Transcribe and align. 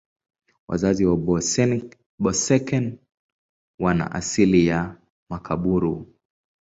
Wazazi 0.67 1.05
wa 1.05 1.17
Boeseken 2.19 2.97
wana 3.79 4.11
asili 4.11 4.67
ya 4.67 4.97
Makaburu. 5.29 6.13